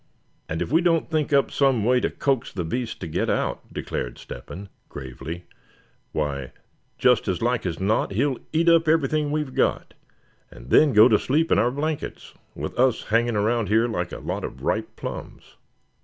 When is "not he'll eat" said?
7.79-8.67